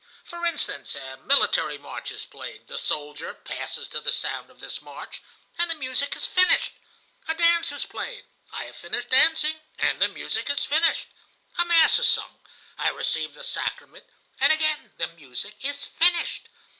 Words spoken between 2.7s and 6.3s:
soldier passes to the sound of this march, and the music is